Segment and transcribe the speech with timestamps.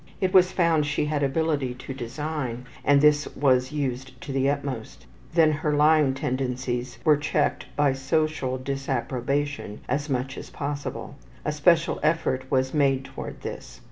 [0.19, 5.05] It was found she had ability to design, and this was used to the utmost.
[5.35, 11.17] Then her lying tendencies were checked by social disapprobation as much as possible.
[11.45, 13.79] A special effort was made toward this.